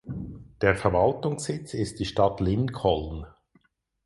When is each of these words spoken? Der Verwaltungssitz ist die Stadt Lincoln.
Der 0.63 0.75
Verwaltungssitz 0.75 1.75
ist 1.75 1.99
die 1.99 2.05
Stadt 2.05 2.39
Lincoln. 2.39 3.27